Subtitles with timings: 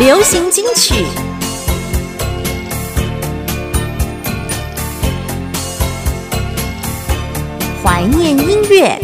[0.00, 1.04] 流行金曲。
[7.84, 8.98] 怀念音乐，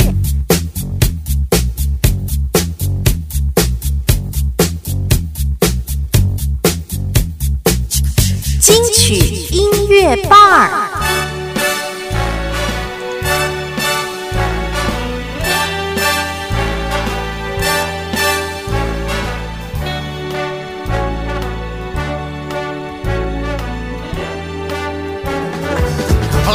[8.59, 9.17] 金曲
[9.51, 10.86] 音乐吧。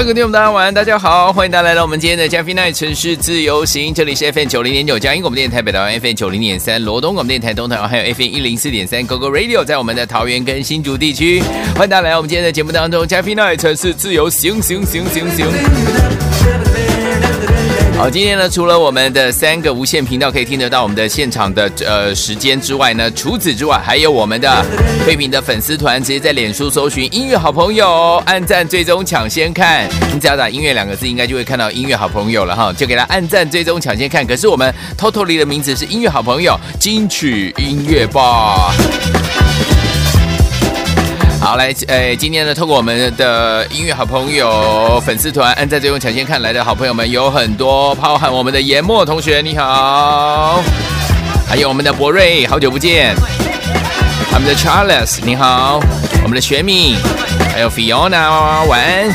[0.02, 11.40] 各位听众，大家晚安，大家好，欢迎大家来到我们今天的加菲奈城市自由行，这里是 FM 九零点九嘉音广播电台北台 FM 九零点三罗东广播电台东台还有 FM 一零四点三 GoGo Radio，在我们的桃园跟新竹地区，
[11.76, 16.11] 欢迎大家来到我们今天的节目当中，加菲奈城市自由行行行行行。
[18.02, 24.66] 好，今天呢，除了我们的三个无线频道可以听得到我们的现场的呃时间之外呢，除此之外，还有我们的
[25.06, 29.88] 飞屏的粉丝团，直接在脸书搜寻音乐好朋友，按赞追踪抢先看。
[30.12, 34.26] 你只要打音乐两个字，应该就会看到音乐好朋友了哈，就给他按赞追踪抢先看。
[34.26, 38.74] 可是我们 totally 的名字是音乐好朋友金曲音乐吧。
[41.42, 50.62] 好，来，诶，今天呢，透过我们的音乐好朋友粉丝团，按在最用抢先看来的好朋友们有很多，包含我们的研墨同学，你好，
[51.50, 53.16] 还有我们的博瑞，好久不见，
[54.36, 55.80] 我们的 Charles，你好，
[56.22, 56.96] 我们的雪敏，
[57.52, 59.10] 还有 Fiona，晚安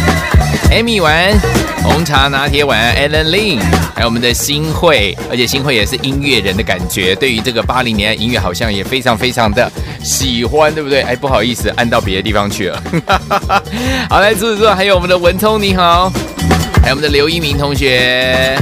[0.72, 1.38] ，Amy 晚安，
[1.87, 3.61] 红茶拿铁晚安，Alan Lin，
[3.95, 9.70] 还有我们的新会，而且新会也是音乐人的感觉，对于这个八零年音乐好像也非常非常的。
[10.03, 11.01] 喜欢对不对？
[11.03, 12.83] 哎，不好意思，按到别的地方去了。
[14.11, 16.12] 好，来，除此之外，还有我们的文聪，你好；
[16.83, 18.57] 还有我们的刘一鸣同学；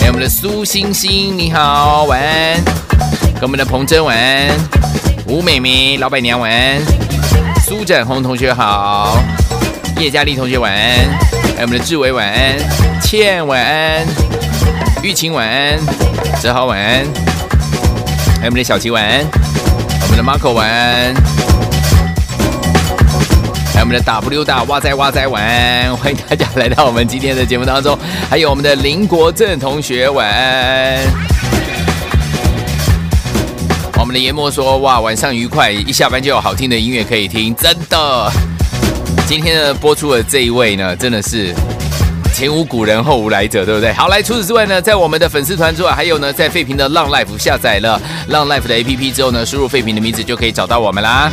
[0.00, 2.56] 还有我们的苏星星，你好，晚安；
[3.34, 4.48] 跟我们的彭真晚安；
[5.28, 6.80] 吴美美老板娘晚安；
[7.64, 9.16] 苏展红同学好；
[10.00, 11.06] 叶嘉丽同学晚安；
[11.56, 12.56] 还有我们的志伟晚安；
[13.00, 14.04] 倩晚安；
[15.02, 15.78] 玉琴晚安；
[16.40, 17.04] 泽豪晚安；
[18.38, 19.24] 还有我们的小琪晚安。
[20.02, 21.14] 我们的 Marco 晚安，
[23.72, 27.96] 还有我们的 W 大哇塞哇塞晚安，欢迎大家来到我们今天的节目当中。
[28.28, 30.98] 还有我们的林国正同学晚安。
[33.96, 38.53] 我们的研墨说哇晚上愉快，一下班就有好听的音乐可以听，真的。
[39.26, 41.54] 今天呢播出的这一位呢，真的是。
[42.34, 43.92] 前无古人后无来者，对不对？
[43.92, 51.30] 好，来除此之外呢，在我们的粉丝团之外，还有呢，在废屏的浪 life 下载了浪 life 的 A P P 之后呢，输入废屏的名字就可以找到我们啦。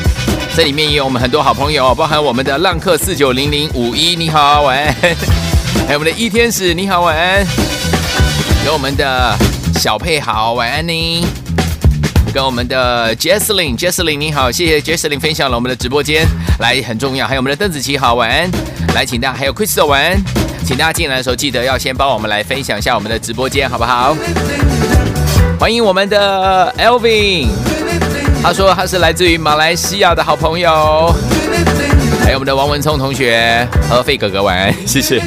[0.56, 4.94] 这里面也有我们很多好朋友，包含我们的浪客四九零零五一，你好，晚安；
[5.88, 7.44] 还有我们的一天使，你好，晚安；
[8.68, 9.36] 有我们的
[9.80, 11.26] 小佩好，晚安你；
[12.34, 16.26] 跟我们的 Jesslyn，Jesslyn 你好，谢谢 Jesslyn 分享了我们的直播间，
[16.60, 17.28] 来很重要。
[17.28, 18.50] 还有我们的邓紫棋好，晚安；
[18.96, 20.18] 来，请大家还有 Crystal 晚安。
[20.66, 24.16] 请大家进来的时候，记得要先帮我们来分享一下我们的直播间，好不好？
[25.60, 27.50] 欢迎我们的 Elvin，
[28.42, 31.14] 他说他是来自于马来西亚的好朋友。
[32.24, 35.20] 还有我们的王文聪同学和费哥哥晚安，谢谢。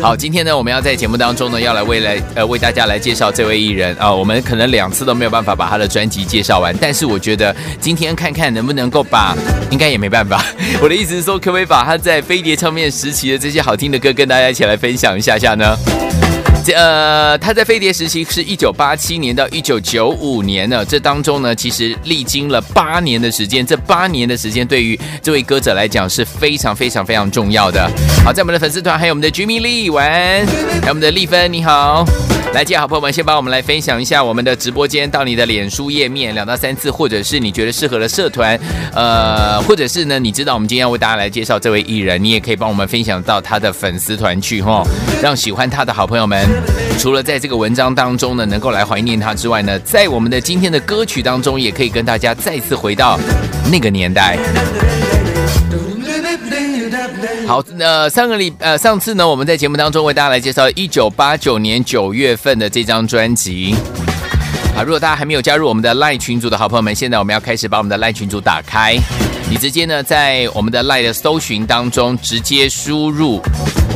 [0.00, 4.12] 好，今天呢，我们要在节目当中呢，要来未来呃为大家来介绍这位艺人啊。
[4.12, 9.34] 我们可能两次都没有办法把他的专辑介绍完，但是我觉得今天看看能不能够把，
[9.70, 10.44] 应该也没办法。
[10.80, 15.76] 我的意思是说，可不可以把他在飞碟唱片时期的这些好听的歌跟大家一起来分享一下下呢？
[16.74, 27.90] 呃，他在飞碟时期是一九八七年到一九九五年呢，这当中呢，其实历经了八年的时间，这八年的时间对于这位歌者来讲是非常非常非常重要的。
[28.24, 30.46] 好，在我们的粉丝团还有我们的 Jimmy Lee，晚安，
[30.80, 32.04] 还有我们的丽芬，你好。
[32.54, 38.58] 来，接好朋友们，先帮我们来分享一下我们的直播间到你的脸书页面两到三次，或者是你觉得适合的社团，
[38.94, 44.82] 呃，或者是呢，你知道我们今天要为大家来介绍这位艺人，你也可以帮我们分享到他的粉丝团去哈，
[45.20, 46.46] 让喜欢他的好朋友们，
[46.98, 53.18] 除了在这个文章当中呢，能够来怀念他之外呢，在我们的今天的歌曲当中，也可以跟大家再次回到
[53.70, 54.38] 那个年代。
[57.46, 63.76] 好，呃上个礼呃上次呢，我们在节目当中为大家来介绍一九八九年九月份的这张专辑。
[64.76, 68.94] 啊，如果大家还没有加入我们的赖群组的好朋友们，现在我们要开始把我们的赖群组打开。
[69.48, 73.40] 你直接呢在我们的赖的搜寻当中，直接输入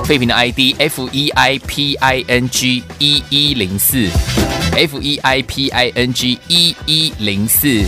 [0.07, 4.09] 废品的 ID F E I P I N G 一一零四
[4.75, 7.85] F E I P I N G 一一零四。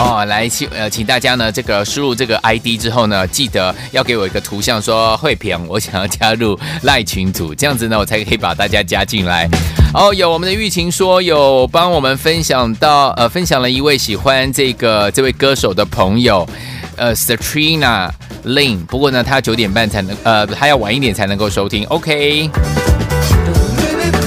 [0.00, 9.46] 哦，来请呃，请大家呢，这个输入这个 ID 之后呢，记得要给我一个图像，说慧平，我想要加入赖群组，这样子呢，我才可以把大家加进来。
[9.92, 16.48] 哦，有我们的玉琴说有帮我们分享到呃，分享了一位喜欢这个这位歌手的朋友，
[16.96, 18.08] 呃，Satrina
[18.46, 21.84] Lin，不过呢，他九点半才能呃，他要晚一点才能够收听。
[21.88, 22.48] OK，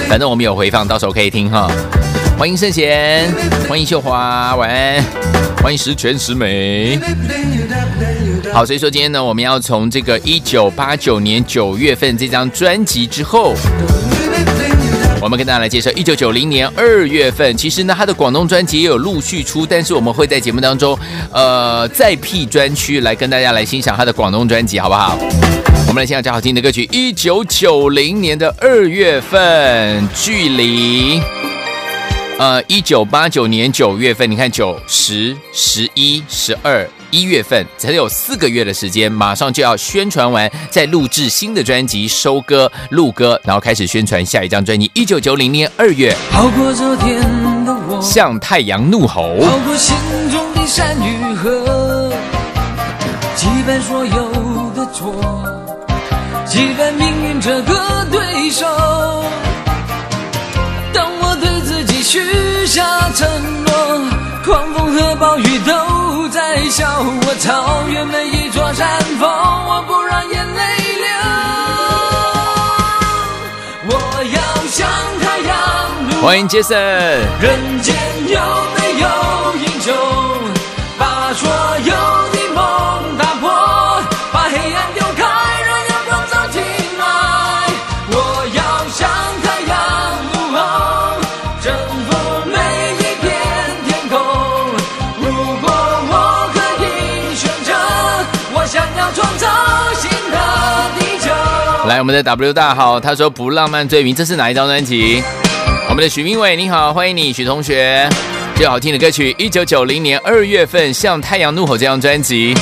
[0.08, 1.68] 反正我们有回放，到时候可以听哈。
[2.38, 3.34] 欢迎圣贤，
[3.68, 5.04] 欢迎秀华，晚安，
[5.64, 7.00] 欢迎十全十美。
[8.52, 13.56] 好，所以说今天呢，我们要从这个一九八九年九月份这张专辑之后，
[15.22, 17.56] 我们跟大家来介绍一九九零年二月份。
[17.56, 21.00] 其实呢，他的广东专辑也有陆续出，但是我们会在节目当中，
[21.32, 25.18] 呃，再辟专区来跟大家来欣赏他的广东专辑，好不好？
[25.88, 31.22] 我们来欣赏较好听的歌曲，一九九零年的二月份，距离。
[32.44, 44.92] 呃，一九八九年九月份，你看九、十、十一、十二一月份，只有四个月的时间，马上就要宣传完，再录制新的专辑，收歌、录歌，然后开始宣传下一张专辑。
[44.94, 47.22] 一九九零年二月，好过昨天
[47.64, 49.96] 的我，向太阳怒吼，好过心
[50.30, 52.12] 中的山与河，
[53.38, 55.16] 击败所有的错，
[56.46, 58.66] 击败命运这个对手。
[62.74, 62.82] 下
[63.14, 63.30] 承
[63.66, 63.72] 诺，
[64.44, 67.36] 狂风和暴雨都在笑我。
[67.40, 70.62] 超越每一座山峰，我不让眼泪
[71.04, 71.08] 流。
[73.90, 73.94] 我
[74.24, 74.90] 要向
[75.22, 75.56] 太阳。
[76.24, 76.76] 欢迎杰森。
[77.40, 77.96] 人间
[78.28, 78.40] 有
[78.76, 79.08] 没有
[79.64, 79.94] 英雄，
[102.04, 105.24] 我们的 W 大好，他说不浪漫罪名，这是哪一张专辑？
[105.88, 108.10] 我们的许明伟，你好，欢迎你，许同学。
[108.58, 112.54] 最好听的歌曲，一九九零年二月份《向太阳怒吼》这张专辑，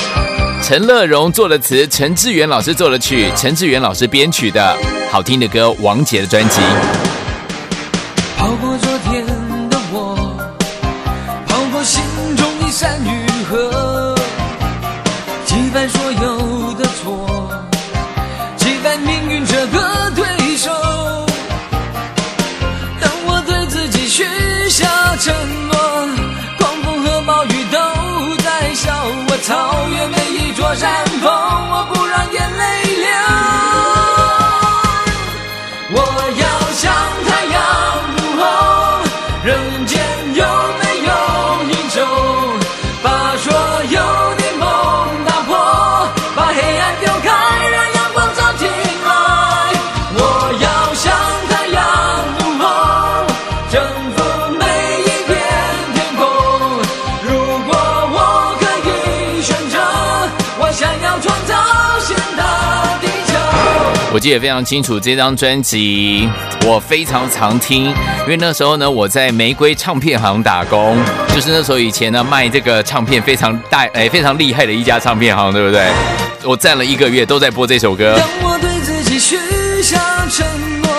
[0.61, 4.77] 陈乐融作的词，陈志远老师作的曲，陈志远老师编曲的
[5.09, 6.61] 好听的歌，王杰的专辑。
[39.43, 39.99] 人间
[40.35, 40.45] 有
[64.13, 66.27] 我记得非常清楚，这张专辑
[66.65, 70.97] 我非常常听，因为那时候呢，我在玫瑰唱片行打工，
[71.33, 75.87] 就是那时候以前呢卖这个唱片非常大哎非常厉害的一家唱片行，对不对？
[76.43, 78.17] 我站了一个月都在播这首歌。
[78.17, 79.37] 当我对自己许
[79.81, 79.97] 下
[80.29, 80.45] 承
[80.81, 80.91] 诺，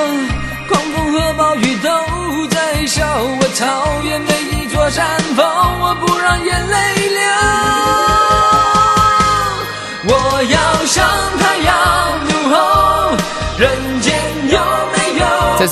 [0.68, 5.04] 狂风和暴雨都在笑我，超越每一座山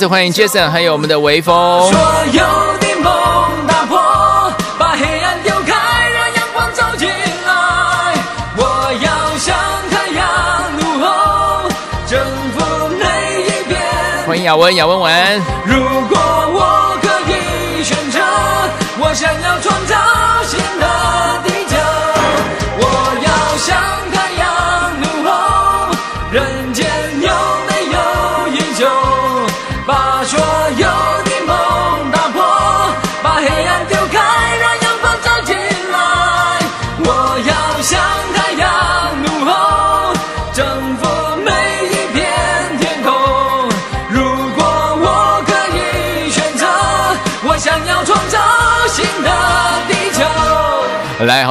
[0.01, 1.53] 次欢迎 Jason，还有我们的微风。
[1.91, 1.99] 所
[2.33, 2.41] 有
[2.79, 5.75] 的梦打破，把黑暗丢开，
[6.09, 8.15] 让阳光照进来。
[8.57, 9.55] 我要向
[9.91, 10.25] 太阳
[10.79, 11.69] 怒吼，
[12.07, 12.19] 征
[12.57, 13.79] 服每一片。
[14.25, 15.37] 欢迎雅文，雅文晚安。
[15.67, 18.19] 如果我可以选择，
[18.97, 19.90] 我想要创造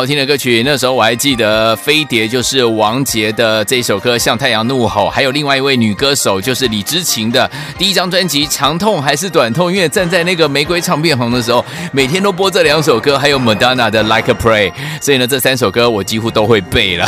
[0.01, 0.63] 好听的歌曲。
[0.65, 9.69] 那时候我还记得《飞碟》就是王杰的这一首歌《向太阳怒吼》，还有另外一位女歌手就是李知琴的第一张专辑《长痛还是短痛》。
[9.71, 14.71] 因为站在那个玫瑰唱片行的时候，每天都播这两首歌，还有 Madonna 的《Like a Pray》，
[15.03, 17.07] 所以呢，这三首歌我几乎都会背了。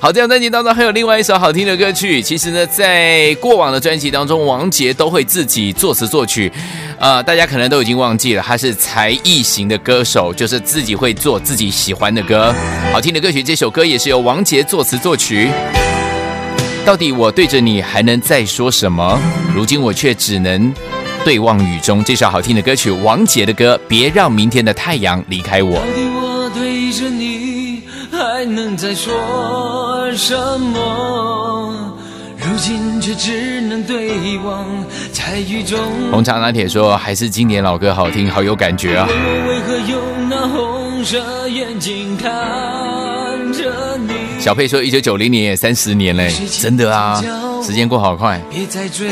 [0.00, 2.20] 好，这张专辑当中还有另外一首好听的歌曲。
[2.20, 6.50] 其实呢，在过往的专辑当中，王杰都会自己作词作曲。
[7.00, 12.54] 呃，大家可能都已经忘记了，他是才艺型的歌手，就是自己会做自己喜欢的歌，
[12.92, 13.42] 好听的歌曲。
[13.42, 15.48] 这首歌也是由王杰作词作曲。
[16.84, 19.18] 到底我对着你还能再说什么？
[19.54, 20.72] 如今我却只能
[21.24, 22.02] 对望雨中。
[22.02, 25.74] 这首好听的歌曲，王杰的歌，别让明天的太阳离开我。
[25.76, 31.94] 到底我对着你还能再说什么？
[32.38, 34.64] 如今却只能对望
[35.12, 35.78] 在雨中。
[36.10, 39.06] 红茶拿铁说，还是经典老歌好听，好有感觉啊。
[39.10, 39.14] 我
[39.48, 40.48] 为何用那
[41.10, 42.30] 红色眼睛看
[43.54, 44.38] 着你？
[44.38, 47.18] 小佩说，一九九零年也三十年嘞，真的啊，
[47.64, 48.38] 时间过好快。
[48.50, 49.08] 别再追，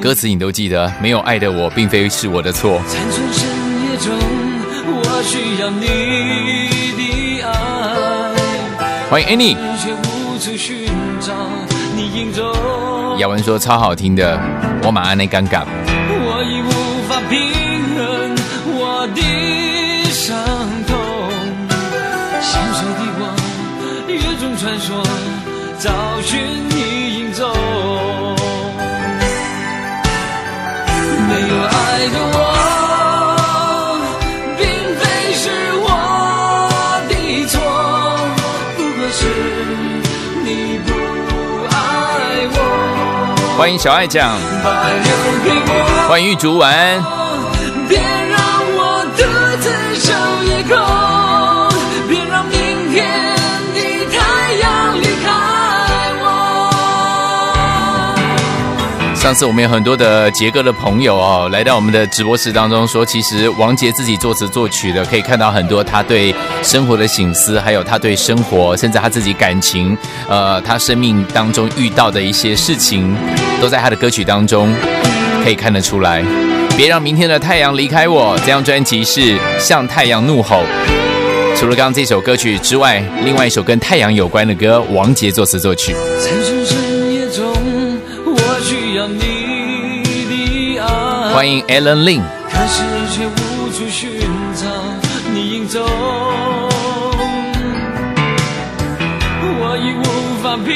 [0.00, 2.80] 歌词你都记得，没有爱的我，并非是我的错。
[2.88, 3.46] 残存深
[3.84, 4.18] 夜中，
[4.86, 5.86] 我需要你
[6.96, 7.50] 的爱，
[9.10, 9.56] 欢迎 Annie。
[9.78, 10.86] 却无处寻
[11.20, 11.34] 找
[11.94, 12.46] 你影踪。
[13.18, 14.40] 雅文说超好听的，
[14.84, 15.64] 我马上那尴尬。
[25.80, 27.50] 找寻你影踪。
[31.26, 32.38] 没有爱的我，
[43.56, 44.36] 欢迎小爱酱，
[46.08, 47.19] 欢迎玉竹丸。
[59.20, 69.96] 上次我们有很多的杰哥的朋友哦，来到我们的直播室当中，说其实王杰自己作词作曲的，可以看到很多他对生活的醒思，还有他对生活，甚至他自己感情，
[70.26, 73.14] 呃，他生命当中遇到的一些事情，
[73.60, 74.74] 都在他的歌曲当中
[75.44, 76.24] 可以看得出来。
[76.74, 79.20] 别让明天的太阳离开我，这张专辑是
[79.58, 80.64] 《向太阳怒吼》。
[81.58, 85.94] 除了刚刚这首歌曲之外，另外一首跟太阳有关的歌，王杰作词作曲。
[91.32, 92.22] 欢迎 Alan Lin。
[92.50, 92.82] 可是
[93.14, 94.10] 却无处寻
[94.54, 94.66] 找
[95.32, 95.80] 你影踪。
[99.62, 100.04] 我已无
[100.42, 100.68] 法平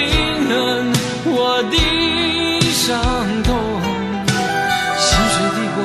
[0.49, 0.53] 衡
[1.25, 1.77] 我的
[2.71, 2.97] 伤
[3.43, 3.49] 痛，
[4.97, 5.79] 心碎的我，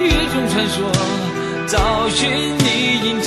[0.00, 0.74] 雨中穿梭，
[1.66, 1.74] 找
[2.08, 2.18] 寻
[2.58, 2.66] 你
[3.08, 3.26] 影踪。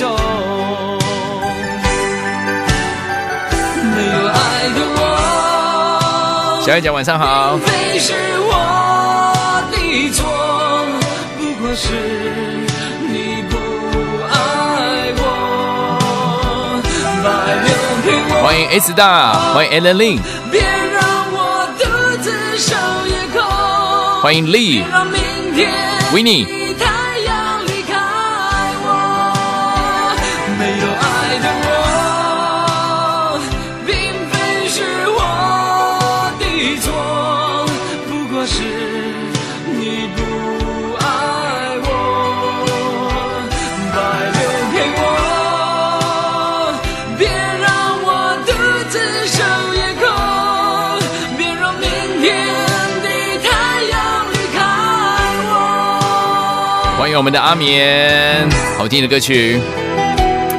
[3.82, 4.38] 没有爱
[4.74, 7.56] 的我，小爱姐晚上好。
[7.58, 10.18] 非是我的错，
[11.74, 11.94] 是
[13.08, 13.56] 你不
[14.28, 15.24] 爱我。
[18.42, 20.18] 欢迎 S 大，欢迎 Alan Lin，
[20.50, 21.84] 别让我独
[22.22, 22.74] 自守
[23.06, 23.42] 夜空。
[24.22, 25.20] 欢迎 Lee 让明
[25.54, 25.72] 天
[26.12, 26.46] Winnie
[57.20, 57.22] 我。
[57.22, 58.48] 们的阿眠，
[58.78, 59.60] 好听的歌曲。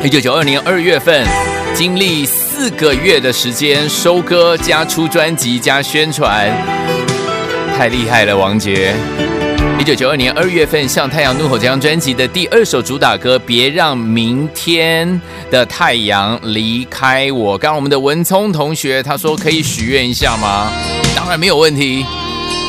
[0.04, 1.26] 一九九二年二月份，
[1.74, 6.56] 经历四个月的时间收歌加出专辑加宣传，
[7.76, 8.94] 太厉害了，王杰。
[9.80, 17.56] 一九九二年二月份，《向太阳怒吼》这张专辑的第二首主打歌《别让明天的太阳离开我》。
[17.58, 20.72] 刚刚我们的文聪同学他说可以许愿一下吗？
[21.16, 22.06] 当然没有问题。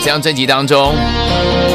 [0.05, 0.97] 这张专辑当中，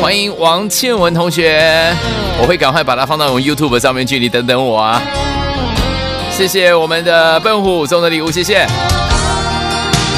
[0.01, 1.95] 欢迎王倩文同学，
[2.41, 5.01] 我会赶快把它放到我们 YouTube 上面去，你等等我啊！
[6.29, 8.67] 谢谢我们的笨虎送的礼物，谢谢。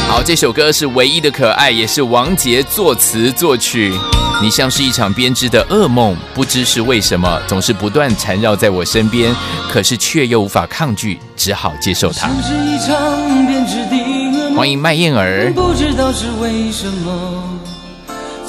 [0.07, 3.93] 好，这首歌是唯一的可爱，也是王杰作词作曲。
[4.41, 9.31] 你像是一场编织的噩梦，不知是为什么，总是不断缠绕在我身边，
[9.71, 12.27] 可是却又无法抗拒，只好接受它。
[12.27, 17.58] 像是一场编织的噩梦欢迎麦燕儿，不知道是为什么，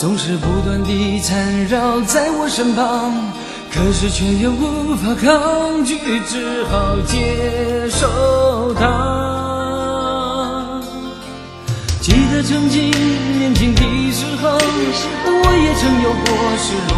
[0.01, 3.13] 总是不断地缠绕在我身旁，
[3.71, 10.81] 可是却又无法抗拒，只好接受它。
[12.01, 12.91] 记得曾经
[13.39, 16.95] 年轻的时候，我也曾有过失落，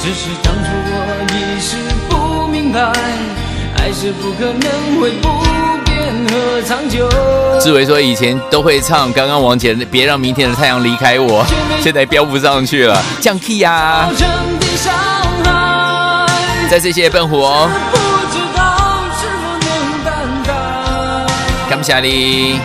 [0.00, 0.96] 只是当初我
[1.34, 1.76] 一时
[2.08, 2.80] 不明白，
[3.76, 5.28] 爱是不可能会不
[7.60, 11.44] 志伟说以前都会唱刚刚王杰的《别让明天的太阳离开我》，
[11.82, 14.94] 现在飙不上去了，降 key 呀、造成的伤
[15.44, 16.26] 害。
[16.70, 17.96] 再次谢谢笨虎哦，不
[18.32, 18.62] 知道
[19.18, 19.68] 是否能
[20.04, 20.12] 担
[20.46, 22.60] 当，感谢你。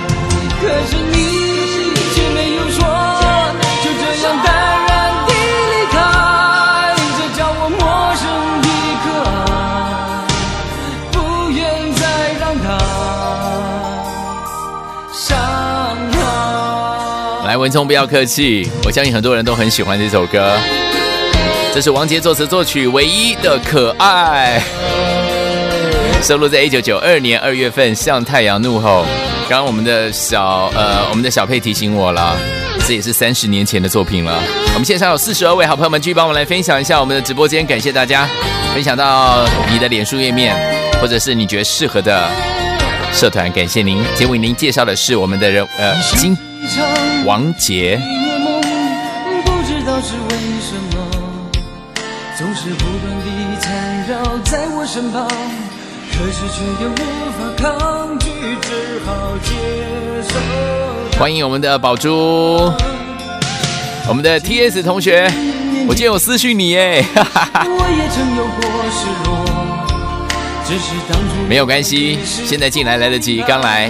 [0.61, 0.95] 可是
[17.63, 20.53] 文聪不要客气，我相信很多人都很喜欢这首歌。
[21.73, 24.61] 这是王杰作词作曲唯一的可爱，
[26.21, 29.03] 收录在一九九二年二月份《向太阳怒吼》。
[29.49, 32.37] 刚刚我们的小呃，我们的小佩提醒我了，
[32.85, 34.43] 这也是三十年前的作品了。
[34.73, 38.27] 我们线上有四十二位好朋友们，继续帮我们来分享一下我们的直播间，感谢大家
[38.73, 40.53] 分享到你的脸书页面，
[40.99, 42.29] 或者是你觉得适合的
[43.13, 43.99] 社团，感谢您。
[44.15, 46.37] 今天为您介绍的是我们的人呃金
[47.25, 47.99] 王杰。
[49.43, 50.95] 不知道是为什么，
[52.37, 53.27] 总是不断地
[53.59, 55.27] 缠绕在我身旁，
[56.11, 56.93] 可是却又无
[57.37, 58.29] 法抗拒，
[58.61, 58.69] 只
[59.05, 59.51] 好接
[60.29, 61.19] 受。
[61.19, 62.71] 欢迎我们的宝珠，
[64.07, 65.29] 我们的 TS 同学，
[65.87, 69.31] 我今天有私讯你耶，哈哈哈，我也曾有过失落，
[70.65, 73.89] 只是当初没有关系，现在进来来得及，刚来。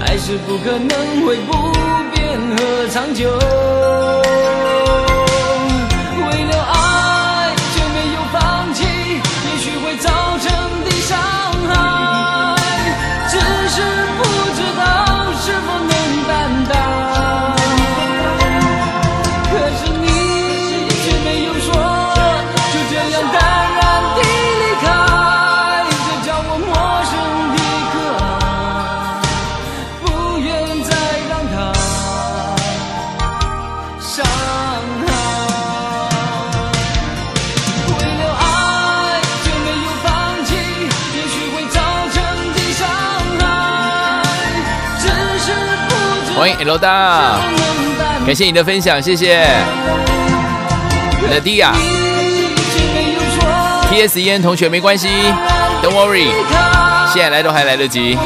[0.00, 1.52] 爱是不可能会不
[2.94, 3.83] 长久。
[46.44, 47.40] 欢迎 L 大，
[48.26, 49.46] 感谢你的分享，谢谢。
[51.22, 51.72] 我的 D 啊
[52.70, 53.42] 却没有说
[53.88, 55.08] ，TS 烟同学没关系
[55.82, 56.28] ，Don't worry，
[57.10, 58.18] 现在来都还来得及。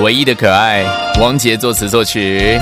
[0.00, 0.84] 唯一的可爱，
[1.20, 2.56] 王杰作词作曲。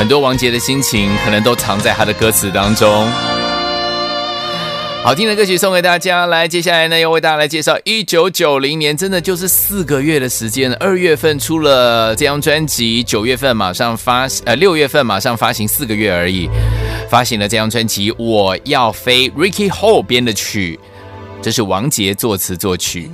[0.00, 3.06] 很多王杰的心情，可能都藏在他的歌词当中。
[5.04, 16.48] 好听的歌曲送给大家，来，接下来呢，要为大家来介绍一九九零年，真的就是四个月的时间，二月份出了这张专辑，九月份马上发，呃，六月份马上发行，四个月而已，
[17.10, 20.80] 发行了这张专辑《我要飞》，Ricky Ho 编的曲，
[21.42, 23.10] 这是王杰作词作曲，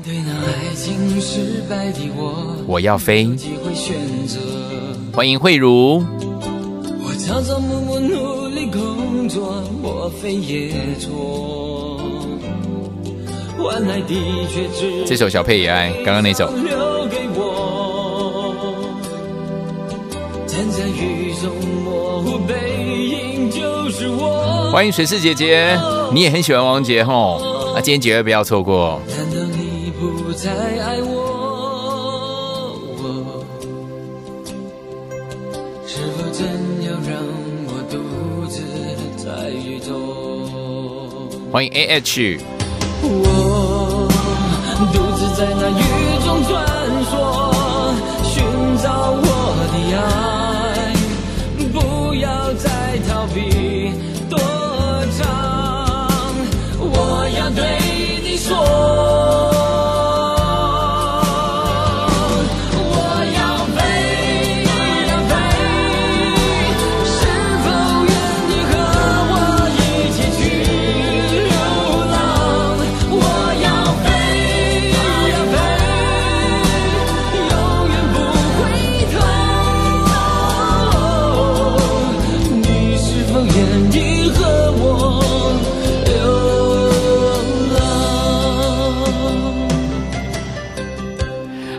[2.68, 3.28] 我，要飞。
[5.12, 6.35] 欢迎慧茹，我
[7.26, 12.00] 朝朝暮暮努力工作，莫非也错？
[13.58, 14.14] 换来的
[14.48, 16.48] 却只这首小佩也爱，刚刚那首。
[16.50, 18.62] 留给我。
[20.46, 21.50] 站在雨中
[21.82, 22.54] 模糊背
[23.08, 24.70] 影就是我。
[24.72, 25.76] 欢迎水师姐姐，
[26.12, 29.00] 你也很喜欢王杰吼，那今天绝对不要错过。
[29.08, 30.75] 难道你不再
[41.56, 42.38] 欢迎 A H，
[43.02, 44.06] 我
[44.92, 45.70] 独自在那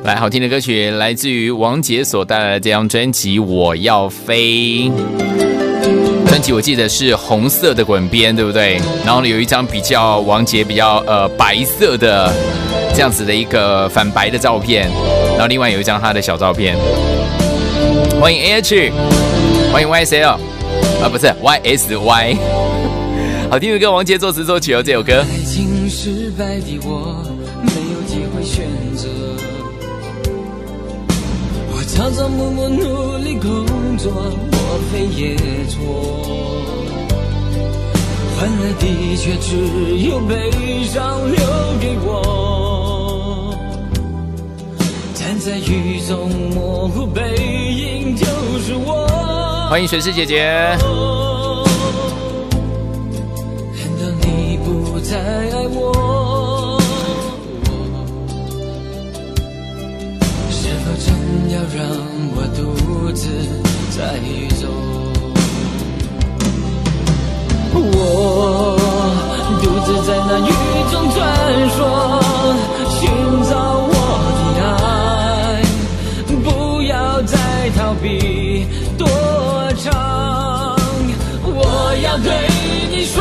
[0.07, 4.89] 来，好听的歌曲来自于王杰所带来的这张专辑《我要飞》。
[6.25, 8.79] 专辑我记得是红色的滚边，对不对？
[9.05, 12.33] 然后呢，有一张比较王杰比较呃白色的
[12.93, 14.89] 这样子的一个反白的照片，
[15.33, 16.77] 然后另外有一张他的小照片。
[18.17, 18.89] 欢迎 A H，
[19.73, 20.39] 欢迎 Y S L，
[21.03, 22.37] 啊不是 Y S Y。
[23.51, 25.15] 好听的歌，王杰作词作曲哦，这首歌。
[25.15, 27.25] 爱情失败的我
[31.97, 35.79] 朝朝暮暮努力工作，我非也错，
[38.37, 39.57] 换来的却只
[40.07, 41.37] 有悲伤留
[41.81, 43.57] 给我。
[45.15, 48.27] 站在雨中模糊背影就
[48.59, 49.07] 是我。
[49.67, 50.77] 欢迎水师姐姐。
[68.09, 68.77] 我
[69.61, 70.49] 独自在那雨
[70.91, 71.15] 中穿
[71.75, 71.77] 梭，
[72.89, 72.99] 寻
[73.49, 73.51] 找
[73.83, 73.91] 我
[74.57, 75.61] 的爱，
[76.43, 76.47] 不
[76.83, 77.35] 要再
[77.77, 78.65] 逃避
[78.97, 79.05] 躲
[79.83, 79.85] 藏。
[81.43, 82.27] 我要对
[82.91, 83.17] 你说，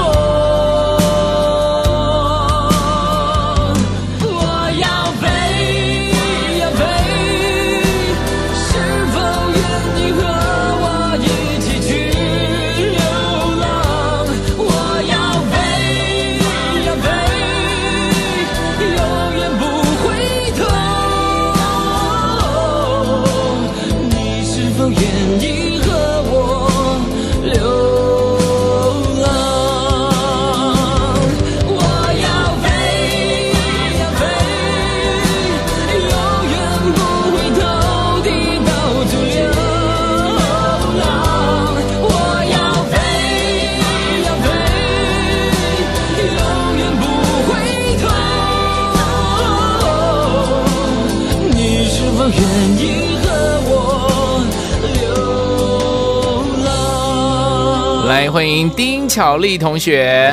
[58.36, 60.30] 欢迎丁巧丽同学，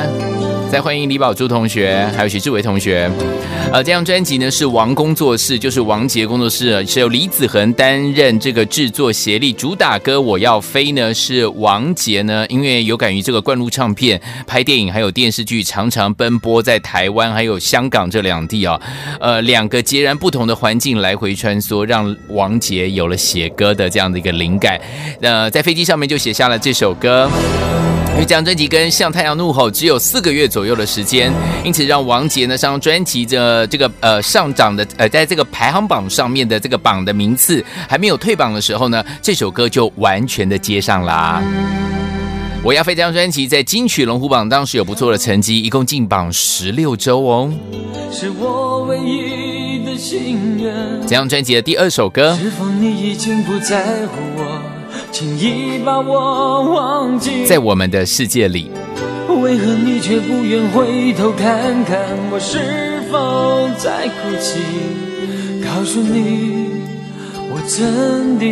[0.74, 3.08] 再欢迎李宝珠同学，还有许志伟同学。
[3.72, 9.52] 呃，这张专辑呢是王工作室，就是王杰工作室，是由李子恒担任这个制作协力。
[9.52, 18.80] 主打歌《我要飞》呢是王杰呢，因为有感于这个灌录唱片、拍电影还有电视剧，常常奔波在台湾还有香港这两地啊，
[19.20, 24.80] 呃，两个截然不同的环境来回穿梭，让王杰有了写歌的这样的一个灵感。
[25.20, 27.30] 呃，在飞机上面就写下了这首歌。
[28.14, 31.32] 因为这张专辑跟《向太阳怒吼》只有四个月左右的时间，
[31.64, 41.42] 因此让王杰呢上专辑的这个呃上涨的呃在这个排行榜上面的这个榜的名次还没有退榜的时候呢，这首歌就完全的接上啦。
[42.62, 47.52] 我要飞这张专辑在金曲龙虎榜当时有不错的成绩，一共进榜十六周哦。
[48.12, 50.72] 是我唯一的心愿。
[51.02, 54.62] 这张专辑的第二首歌，是否你已经不在乎我，
[55.14, 57.46] 轻易把我忘记？
[57.46, 58.68] 在我们的世界里，
[59.28, 62.00] 为何你却不愿回头看看
[62.32, 64.58] 我是否在哭泣？
[65.64, 66.66] 告诉你，
[67.48, 68.44] 我真的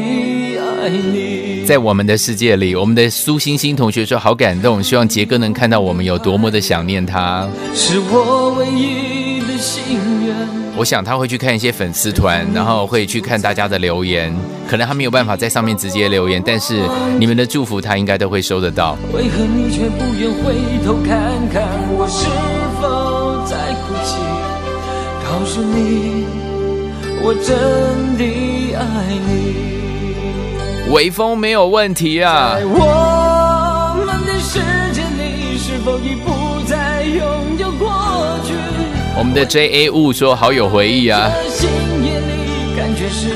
[0.61, 1.64] 爱你。
[1.66, 7.48] 在我们的世界里，我们的苏欣欣同学说好感动，希望杰哥能看到我们有多么的想念他。
[7.75, 9.83] 是我唯一的心
[10.25, 10.32] 愿。
[10.75, 14.35] 我想他会去看一些粉丝团，然后会去看大家的留言，
[14.69, 16.83] 可能他没有办法在上面直接留言，但是
[17.19, 18.97] 你们的祝福他应该都会收得到。
[19.13, 20.55] 为何你却不愿回
[20.85, 22.27] 头看看我是
[22.81, 24.17] 否在哭泣？
[25.25, 26.27] 告诉你，
[27.23, 28.25] 我真的
[28.75, 28.83] 爱
[29.29, 30.91] 你。
[30.91, 32.65] 微风没有问题啊在！
[32.67, 33.22] 我
[39.14, 41.31] 我们的 J A 雾说好有回忆啊！
[41.35, 41.68] 这心
[42.03, 43.31] 眼里感觉是一，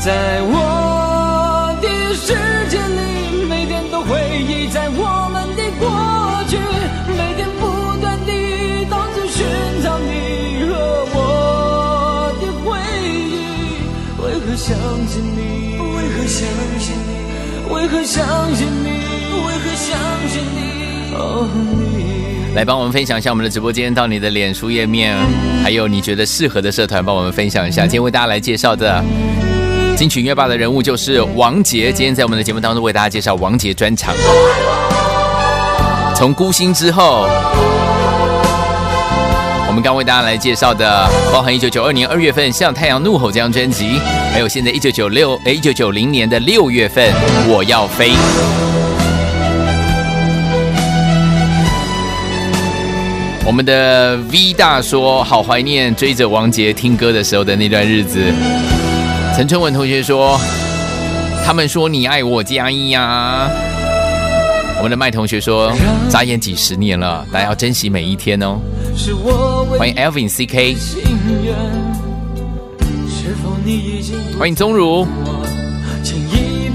[0.00, 2.32] 在我的世
[2.70, 5.90] 界里，每天都回忆在我们的过
[6.48, 6.56] 去，
[7.08, 7.66] 每天不
[8.00, 9.44] 断地到处寻
[9.82, 10.64] 找你。
[10.70, 10.72] 和
[11.12, 13.82] 我的回忆。
[14.22, 14.76] 为何相
[15.08, 15.76] 信你？
[15.78, 16.46] 为何相
[16.78, 17.10] 信你？
[17.74, 18.88] 为何相信你？
[19.34, 21.12] 为何相信你？
[21.14, 22.17] 哦，你。
[22.58, 25.16] 来帮我们分享一下我们的直播间到你的脸书页面，
[25.62, 27.82] 还有你觉得适合的社团，帮我们分享一下。
[27.82, 29.00] 今天为大家来介绍的
[29.96, 31.92] 金曲音乐霸的人物就是王杰。
[31.92, 34.12] 今天在我们的节目当中为大家介绍王杰专场。
[36.16, 37.28] 从孤星之后，
[39.68, 44.00] 我们刚为大家来介绍的，包含一九九二年二月份《向太阳怒吼》这张专辑，
[44.32, 47.08] 还有现在一九九六哎一九九零年的六月份
[47.48, 48.10] 《我要飞》。
[53.48, 58.20] 我们的 V 大说，好怀念追着王杰听歌的时候的那段日子。
[59.34, 60.38] 陈春文同学说，
[61.46, 63.48] 他们说你爱我加一呀。
[64.76, 65.72] 我们的麦同学说，
[66.10, 68.60] 眨眼几十年了，大家要珍惜每一天哦。
[69.78, 70.28] 欢迎 Alvin 已
[74.02, 75.06] 经欢迎宗儒。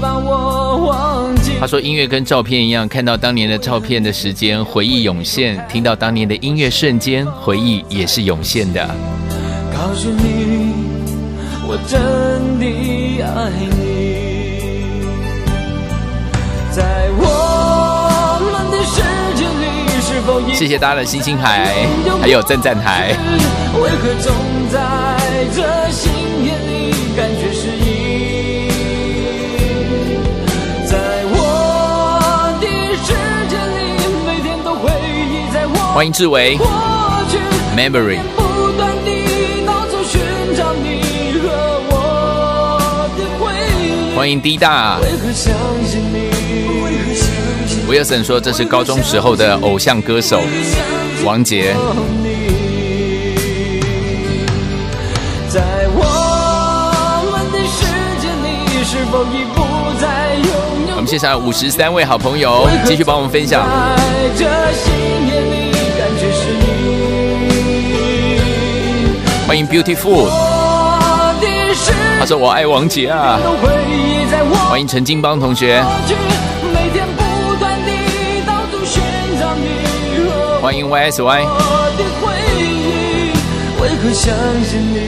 [0.04, 1.52] 轻易把我忘记？
[1.58, 8.86] 他说音乐跟照片一样，看到当年的照片的时间，回忆涌现；听到当年的音乐瞬间，回忆也是涌现的。
[9.72, 10.74] 告诉你，
[11.66, 12.00] 我真
[12.60, 12.66] 的
[13.22, 13.84] 爱你。
[16.70, 19.00] 在我们的世
[19.36, 19.64] 界里，
[20.00, 21.86] 是否已谢谢大家的星星海，
[22.20, 23.16] 还有赞赞台。
[23.74, 24.32] 为何总
[24.70, 25.16] 在
[25.54, 26.12] 这心
[35.94, 36.58] 欢迎志伟。
[37.76, 38.18] Memory。
[44.16, 44.98] 欢迎 D 大。
[44.98, 45.54] 为何相
[45.86, 46.30] 信你？
[46.82, 47.28] 为何相
[47.68, 50.42] 信威尔森说这是高中时候的偶像歌手
[51.24, 51.76] 王杰。
[51.76, 51.94] 我
[57.30, 57.86] 们的世
[58.20, 59.62] 界里，是否已不
[60.00, 60.96] 再拥有？
[60.96, 63.64] 我们线上五十三位好朋友继续帮我们分享。
[69.54, 70.28] 欢迎 Beautiful，
[72.18, 73.38] 他说我爱王杰啊。
[74.68, 75.80] 欢迎陈金邦同学，
[80.60, 83.30] 欢迎 YSY，我的回忆。
[83.80, 84.98] 为何相信你？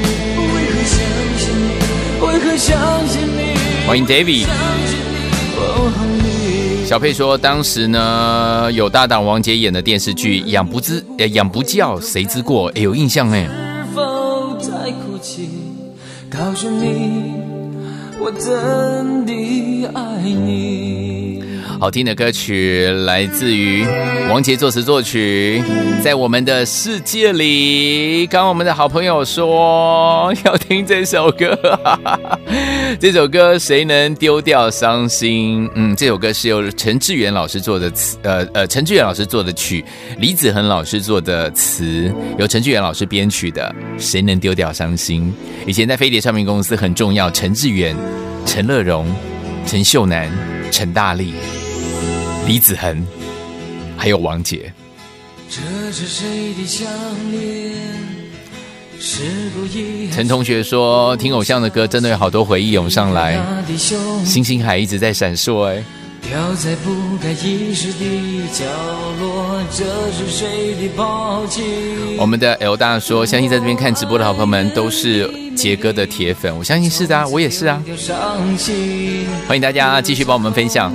[0.54, 0.94] 为何相
[1.36, 1.74] 信你？
[2.24, 2.78] 为何相
[3.08, 3.58] 信你？
[3.84, 4.46] 欢迎 David。
[4.46, 4.54] 相
[4.86, 5.26] 信你。
[5.58, 5.90] 哦
[6.22, 13.44] 你小佩说，当时呢有搭档王杰演的电视剧《养不知养不教谁之过》，哎有印象哎。
[16.36, 16.44] 是否在哭泣？
[16.44, 17.32] 告诉你，
[18.20, 21.05] 我真的爱你。
[21.78, 23.84] 好听的歌曲来自于
[24.30, 25.62] 王杰作词作曲，
[26.02, 28.26] 在我们的世界里。
[28.26, 31.58] 刚刚我们的好朋友说要听这首歌，
[32.98, 35.68] 这首歌谁能丢掉伤心？
[35.74, 39.84] 嗯，这首歌是由陈志远老师做的词，呃呃，陈志远老师做的曲，
[40.18, 43.74] 李子恒老师做的词，由陈志远老师编曲的。
[43.98, 45.32] 谁能丢掉伤心？
[45.66, 47.94] 以前在飞碟唱片公司很重要，陈志远、
[48.46, 49.06] 陈乐融、
[49.66, 50.30] 陈秀楠、
[50.70, 51.34] 陈大力。
[52.46, 53.04] 李子恒，
[53.96, 54.72] 还有王杰。
[55.50, 56.86] 这是谁的项
[57.32, 57.74] 链？
[59.00, 63.36] 是故意陈同学说，听偶像的歌真的有好多回忆涌上来，
[64.24, 65.64] 星星海一直在闪烁。
[65.64, 65.82] 哎，
[66.22, 68.64] 掉在不该遗失的角
[69.20, 71.62] 落，这是谁的抛弃？
[72.16, 77.82] 我们的 L 大说，相信在这边看直播的好朋友们都是杰哥的铁粉，我相信是的啊，我也是啊。
[79.48, 80.94] 欢迎大家继续帮我们分享。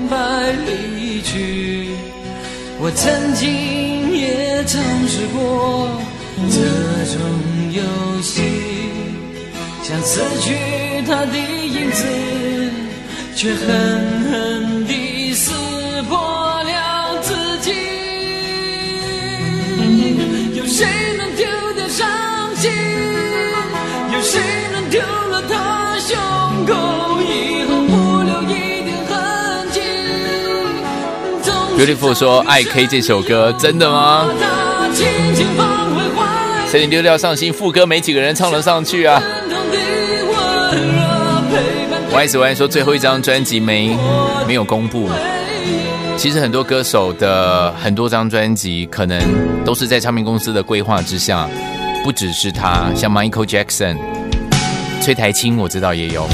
[1.24, 1.90] 去。
[2.84, 3.46] 我曾经
[4.18, 5.88] 也尝试过
[6.50, 6.58] 这
[7.14, 7.16] 种
[7.72, 7.82] 游
[8.22, 8.42] 戏，
[9.84, 10.46] 想撕去
[11.06, 12.02] 他的影子，
[13.36, 13.62] 却狠
[14.32, 14.32] 狠
[31.82, 34.30] Beautiful 说，爱 K 这首歌真的吗？
[34.40, 37.52] 他轻轻放回怀谁能丢掉上心？
[37.52, 39.20] 副歌没几个人唱得上去啊。
[42.14, 43.98] Y S Y 说，最后一张专辑没
[44.48, 45.10] 没有公布。
[46.18, 49.20] 其实很多歌手的很多张专辑，可能
[49.66, 51.50] 都是在唱片公司的规划之下，
[52.04, 53.98] 不只是他，像 Michael Jackson、
[55.02, 56.30] 崔台青，我知道也有。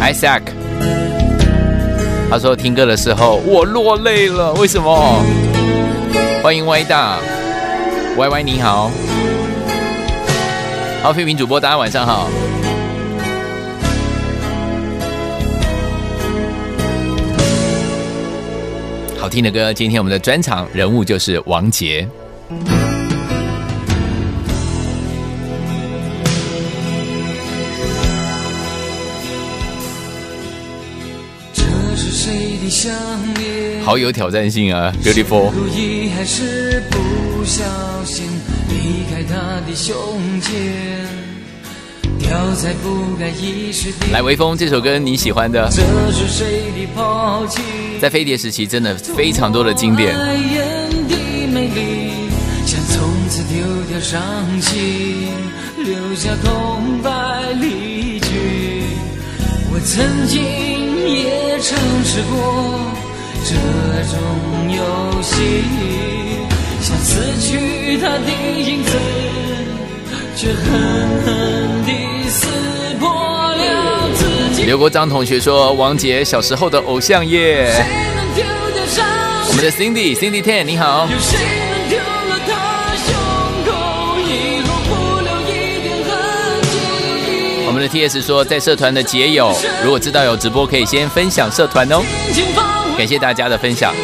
[0.00, 0.40] Isaac，
[2.28, 5.22] 他说听歌的时候我落泪了，为什么？
[6.42, 7.18] 欢迎 Y 大
[8.16, 8.90] ，Y Y 你好，
[11.02, 12.28] 好，飞屏主播，大家晚上好。
[19.18, 22.06] 好听的歌，今天我们的专场人物就是王杰。
[33.86, 35.52] 好有挑战性啊，Beautiful。
[35.52, 37.62] 故意还是不小
[38.04, 38.26] 心？
[39.28, 39.94] 他的胸
[40.40, 41.06] 前，
[42.18, 43.72] 掉在不该的。
[44.12, 47.60] 来，微风这首歌你喜欢的，这是谁的抛弃？
[48.00, 50.12] 在飞碟时期真的非常多的经典。
[50.12, 50.26] 的
[51.52, 52.28] 美丽，
[52.66, 54.20] 想从此丢掉伤
[54.60, 55.28] 心，
[55.78, 58.82] 留下空白离去。
[59.72, 60.42] 我曾经
[61.08, 62.80] 也尝试过
[63.48, 63.54] 这
[64.10, 64.18] 种
[64.68, 65.36] 游戏，
[66.80, 68.28] 想死去他的
[68.58, 68.90] 影子，
[70.34, 70.64] 却狠
[71.24, 72.48] 狠地撕
[72.98, 73.08] 破
[73.54, 74.64] 了自己。
[74.64, 77.72] 刘国章同学说，王杰小时候的偶像耶。
[79.48, 81.38] 我们的 Cindy Cindy Ten 你好，有谁
[81.70, 82.50] 能丢了他
[83.06, 83.14] 胸
[83.64, 83.70] 口，
[84.26, 84.90] 以后不
[85.22, 85.54] 留一
[85.84, 86.10] 点痕
[86.64, 87.66] 迹？
[87.68, 92.02] 我们的 TS 说，在社团的结友，如果知道有直播，可以先分享社团哦。
[92.96, 93.94] 感谢大家的分享。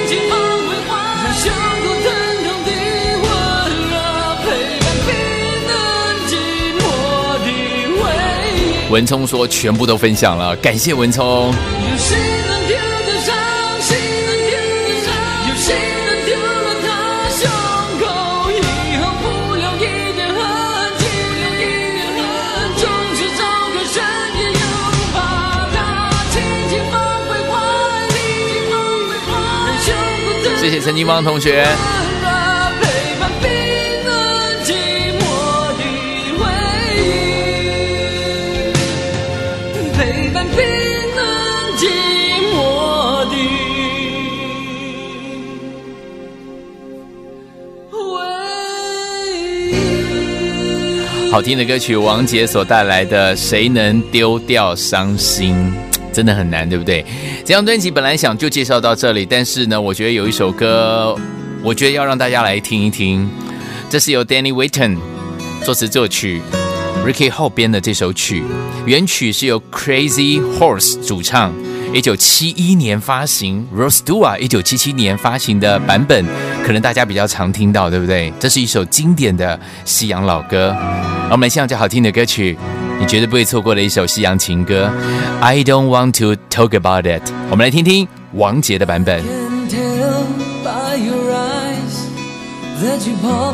[8.90, 11.50] 文聪说，全部都分享了，感谢文聪。
[30.62, 31.64] 谢谢陈金芳同学。
[32.80, 32.86] 陪
[33.18, 33.50] 伴冰
[34.06, 34.14] 冷
[34.62, 34.70] 寂
[35.18, 35.20] 寞
[35.76, 35.82] 的
[36.38, 36.40] 回
[36.98, 37.02] 忆。
[39.92, 40.58] 陪伴冰
[41.16, 41.20] 冷
[41.76, 41.82] 寂
[42.54, 42.54] 寞
[43.28, 43.34] 的
[47.90, 47.98] 回
[51.26, 51.28] 忆。
[51.32, 55.56] 好听的歌曲，王杰所带来的《谁能丢掉伤心》，
[56.12, 57.04] 真的很难，对不对？
[57.44, 61.16] 这张专辑本来想就介绍到这里，但是呢，我觉得有一首歌，
[61.62, 63.28] 我觉得要让大家来听一听。
[63.88, 64.98] 这是由 Danny Whitten
[65.64, 66.40] 作词作曲
[67.06, 68.42] ，Ricky 后编的这首曲，
[68.86, 71.52] 原曲是由 Crazy Horse 主唱。
[71.94, 76.24] 一九七一年发行，Rose Dua 一九七七年发行的版本，
[76.64, 78.32] 可能大家比较常听到，对不对？
[78.40, 80.74] 这是一首经典的西洋老歌。
[81.30, 82.56] 我们来欣赏这好听的歌曲，
[83.02, 84.88] 你绝对不会错过的一首西洋情歌。
[85.40, 87.20] I don't want to talk about it。
[87.50, 89.24] 我们来听听王杰的版本。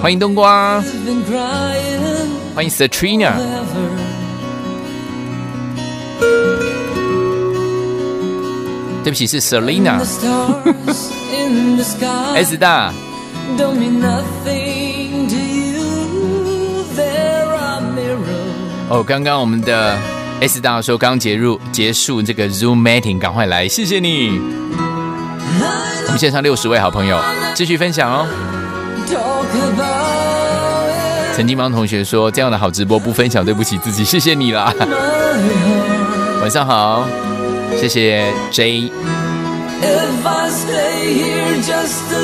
[0.03, 0.85] 欢迎冬瓜，
[2.55, 3.33] 欢迎 Satrina，
[9.03, 10.05] 对不起是 The Selina。
[10.05, 12.93] stars in the sky S 大，
[18.91, 19.99] 哦，刚刚我们的
[20.41, 24.41] S 大说刚结束结束这个 Zoom meeting，赶快来，谢谢你。
[26.07, 27.21] 我们线上六十位好朋友
[27.55, 28.27] 继续分享哦。
[31.35, 34.73] 曾经帮同学说这样的好直播不分享对不起自己，谢谢你啦。
[36.41, 37.07] 晚上好，
[37.79, 38.91] 谢谢 J。
[39.81, 42.21] If I stay here just a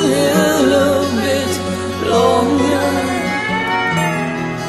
[0.63, 1.47] little bit
[2.09, 2.81] longer,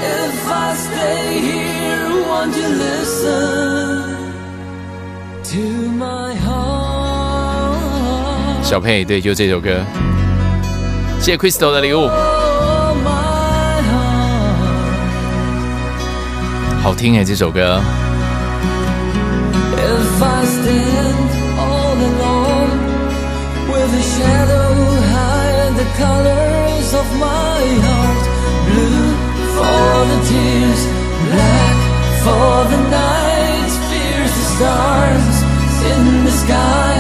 [0.03, 1.76] if I stay here.
[2.47, 4.15] Won't you listen
[5.43, 7.75] to my heart?
[8.63, 9.85] 小佩，对，就这首歌。
[11.21, 12.11] 谢谢 Crystal 的礼物，Oh.
[16.83, 17.81] 好听哎，这首歌。
[19.77, 22.71] If I stand all alone
[23.67, 24.71] with a shadow
[25.11, 28.25] hide the colors of my heart,
[28.69, 29.17] blue
[29.57, 30.87] for the tears,
[31.29, 31.66] black
[32.26, 35.36] for the night, fierce the stars
[35.92, 36.96] in the sky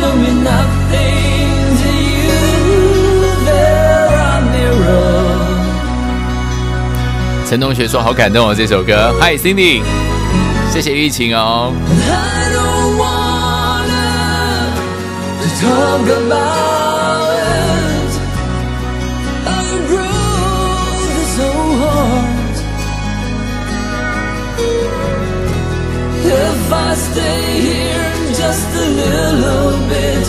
[0.00, 2.40] don't mean nothing to you.
[3.44, 5.48] There are mirrors.
[7.48, 9.12] 陈同学说好感动哦，这首歌。
[9.20, 9.82] Hi Cindy，
[10.72, 11.72] 谢谢玉琴哦。
[12.08, 14.70] I don't wanna
[15.42, 16.63] to talk about
[26.34, 30.26] If I stay here just a little bit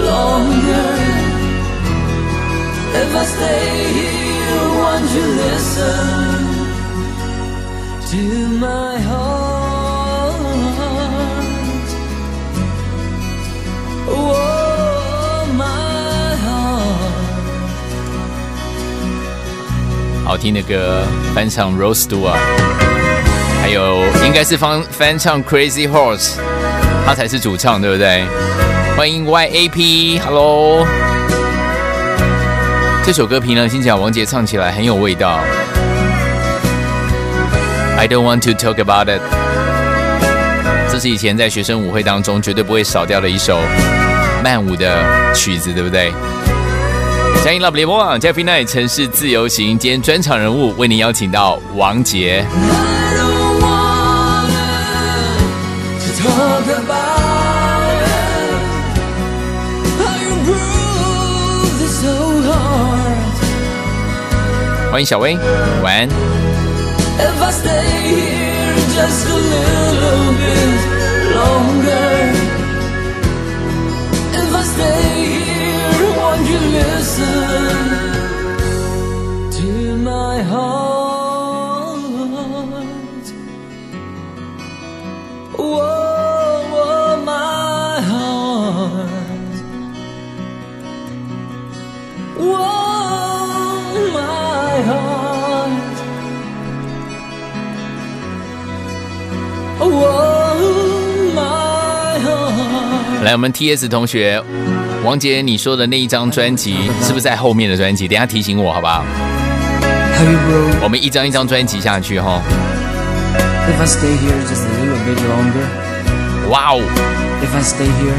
[0.00, 0.90] longer,
[2.94, 6.38] if I stay here, won't you listen
[8.10, 8.22] to
[8.58, 9.52] my heart?
[14.08, 17.12] Oh, my heart.
[20.24, 21.04] 好听的歌，
[21.34, 22.36] 翻唱 Rose Dua，
[23.67, 26.35] 还有应该是翻翻唱 Crazy Horse，
[27.05, 28.23] 他才是主唱，对不对？
[28.95, 30.87] 欢迎 YAP，Hello。
[33.05, 35.41] 这首歌平常心讲，王杰唱起来很有味道。
[37.97, 39.21] I don't want to talk about it。
[40.89, 43.59] 这是以前在学生舞会当中绝对不会少掉的一首
[44.41, 46.13] 慢舞的曲子，对不对？
[47.43, 52.45] 嘉音 Love 联播网 Jeffy Night 城市自由行，今天专场人物为您邀请到王杰。
[64.91, 65.37] 欢迎小薇，
[65.83, 66.07] 晚安。
[67.19, 69.37] If I stay here just a
[103.37, 104.41] 我们 T.S 同学，
[105.03, 108.07] 王杰，你说的那一张专辑是不是在后面的专辑？
[108.07, 109.05] 等一下提醒我好不好?
[110.81, 112.41] 我们一张一张专辑下去哈。
[113.69, 115.67] If I stay here just a little bit longer,
[116.49, 116.81] Wow.
[117.43, 118.17] if I stay here,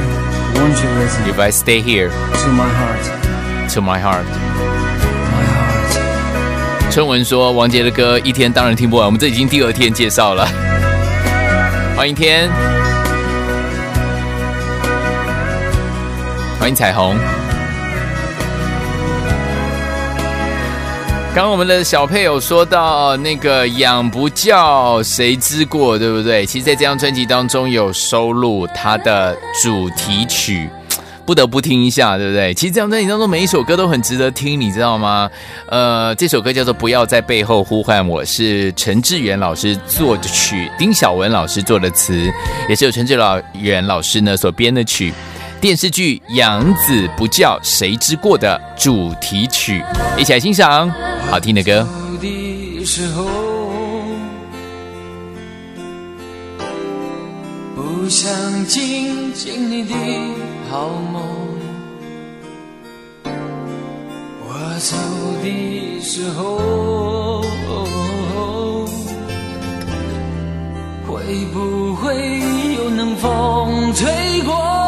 [0.55, 3.03] won't you listen！If I stay here to my heart?
[3.75, 6.93] to my heart，My heart.
[6.93, 10.47] 春文说王杰的歌一天当然听不完，我们这已经第二天介绍了。
[11.97, 12.49] 欢迎天，
[16.59, 17.17] 欢迎彩虹。
[21.35, 26.45] 刚刚我们的小配有说到那个养不教谁知过，对不对？
[26.45, 30.69] 其实，在这张专辑当中有收录它的主题曲。
[31.25, 32.53] 不得不听一下，对不对？
[32.55, 35.31] 其实这张专辑当中每一首歌都很值得听，你知道吗？
[35.69, 42.33] 呃，这首歌叫做《不要在背后呼唤我》，是陈志远老师作的曲，丁晓文老师作的词，
[42.69, 43.17] 也是由陈志
[43.53, 45.13] 远老师呢所编的曲。
[45.61, 49.83] 电视剧《养子不教谁知过》的主题曲，
[50.17, 50.89] 一起来欣赏
[51.29, 51.85] 好听的歌。
[52.21, 53.27] 的时候，
[57.75, 58.31] 不想
[58.67, 59.95] 静静你的
[60.71, 61.23] 好梦。
[64.47, 64.97] 我走
[65.43, 67.43] 的时候，
[71.05, 72.41] 会不会
[72.77, 74.07] 有冷风吹
[74.47, 74.88] 过？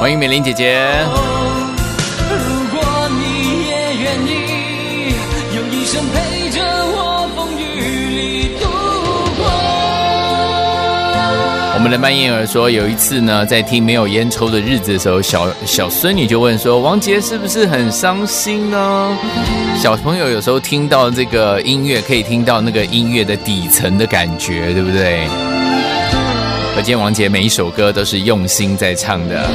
[0.00, 0.80] 欢迎美玲姐姐。
[2.30, 2.34] 如
[2.72, 2.82] 果
[3.20, 3.72] 你也
[4.02, 5.12] 愿意，
[5.54, 7.64] 用一生陪着我风雨
[8.16, 8.64] 里度
[9.36, 9.44] 过。
[11.74, 19.14] 我们的曼燕儿说，有一次呢，在听没有烟抽的日子的时候，小小孙女就问说：“王杰是不是很伤心呢？”
[19.76, 25.28] 小朋友有时候听到这个音乐，可以听到那个音乐的底层的感觉，对不对？
[26.74, 29.50] 可见王杰每一首歌都是用心在唱的。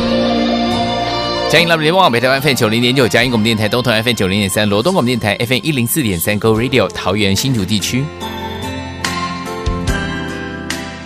[1.48, 8.04] 嘉音 Love 联网北台湾 FM 九零点九，嘉音广播电台东屯 FM 九零点三，罗东广播电台 FM 一零四点三，Go Radio 桃园新竹地区。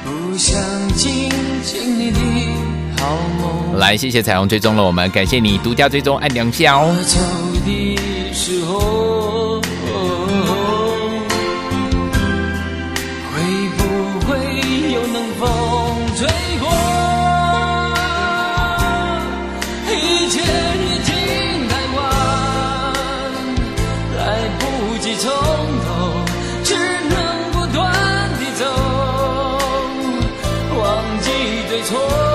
[0.04, 0.60] 不想
[0.96, 1.30] 亲
[1.62, 2.20] 近你的
[2.98, 3.78] 好梦。
[3.78, 7.04] 来，谢谢彩虹追踪了我们，感谢你独家追踪，按两下哦我。
[7.04, 7.20] 走
[7.66, 8.99] 的时候，
[31.84, 32.29] 错。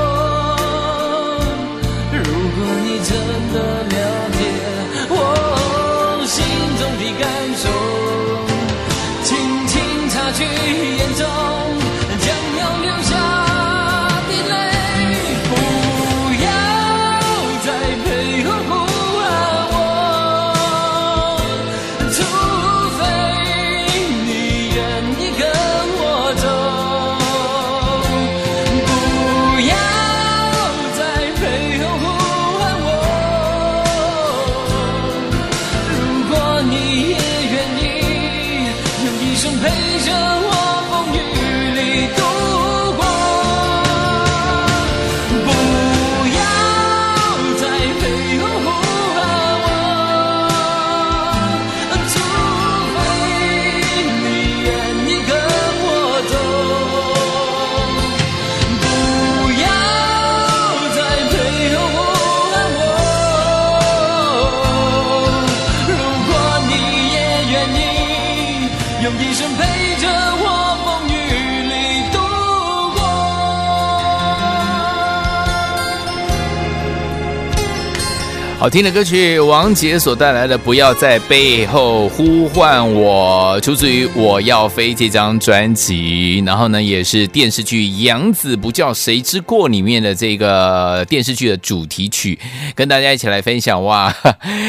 [78.56, 86.42] 好听的歌曲，王杰所带来的《不要在背后呼唤我》，出自于《我要飞》这张专辑。
[86.46, 92.38] 然后呢，也是电视剧《养子不教谁之过》里面的这个电视剧的主题曲，
[92.74, 94.14] 跟大家一起来分享哇！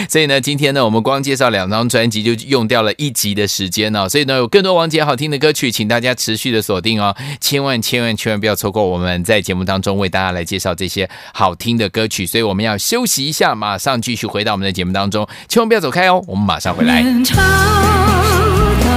[0.10, 4.10] 所以呢，今天呢，我们光介绍两张专辑就用掉了一集的时间哦。
[4.10, 12.26] 所以呢，有更多王杰好听的歌曲，请大家持续的锁定哦，千万千万千万不要错过我们在节目当中为大家来介绍这些好听的歌曲。
[12.26, 17.04] 所以我们要休息一下，马上继续回到我们的节目当中，千万不要走开哦，我们马上回来。
[17.24, 17.46] 大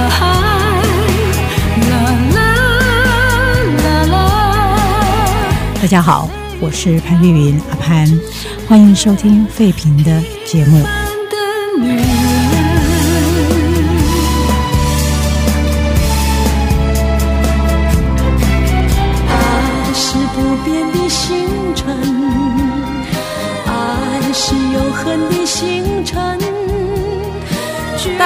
[0.09, 0.25] 海，
[1.91, 1.93] 啦
[2.33, 2.41] 啦
[3.83, 4.15] 啦啦。
[5.79, 6.27] 大家好，
[6.59, 8.19] 我是潘碧云阿潘，
[8.67, 10.83] 欢迎收听费平的节目。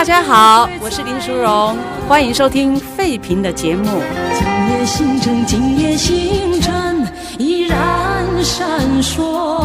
[0.03, 1.77] 大家好，我是林淑荣，
[2.09, 3.85] 欢迎收听费平的节目。
[4.33, 7.79] 今夜星辰，今夜星辰依然
[8.43, 9.63] 闪烁。